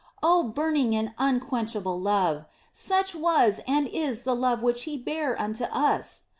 Oh, 0.23 0.41
burning 0.41 0.95
and 0.95 1.13
unquenchable 1.19 1.99
love! 1.99 2.45
Such 2.73 3.13
was 3.13 3.61
and 3.67 3.87
is 3.87 4.23
the 4.23 4.35
love 4.35 4.63
which 4.63 4.85
He 4.85 4.97
bare 4.97 5.39
unto 5.39 5.65
us 5.65 6.23